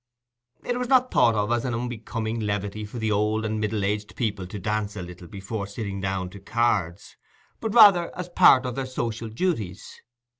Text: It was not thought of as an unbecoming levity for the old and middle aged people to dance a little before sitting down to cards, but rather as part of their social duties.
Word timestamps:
It 0.63 0.79
was 0.79 0.87
not 0.89 1.11
thought 1.11 1.35
of 1.35 1.51
as 1.51 1.63
an 1.63 1.75
unbecoming 1.75 2.39
levity 2.39 2.85
for 2.85 2.97
the 2.97 3.11
old 3.11 3.45
and 3.45 3.59
middle 3.59 3.85
aged 3.85 4.15
people 4.15 4.47
to 4.47 4.57
dance 4.57 4.95
a 4.95 5.01
little 5.03 5.27
before 5.27 5.67
sitting 5.67 6.01
down 6.01 6.31
to 6.31 6.39
cards, 6.39 7.17
but 7.59 7.75
rather 7.75 8.11
as 8.17 8.27
part 8.29 8.65
of 8.65 8.73
their 8.73 8.87
social 8.87 9.29
duties. 9.29 10.01